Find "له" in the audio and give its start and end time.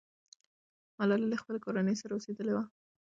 1.31-1.37